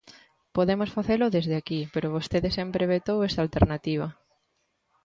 [0.55, 4.07] Podemos facelo desde aquí, pero vostede sempre vetou esta alternativa.